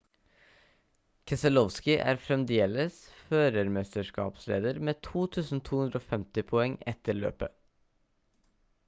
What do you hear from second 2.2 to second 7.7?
fremdeles førermesterskapsleder med 2250 poeng etter løpet